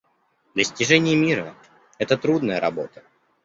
[0.55, 1.53] Достижение мира—
[1.99, 3.03] это трудная работа.